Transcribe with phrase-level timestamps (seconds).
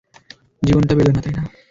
[0.63, 1.41] জীবন টা বেদনা, তাই না?